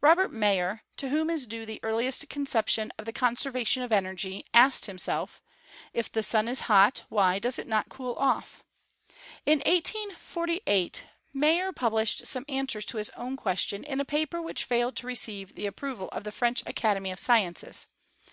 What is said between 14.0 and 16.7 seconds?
a paper which failed to receive the approval of the French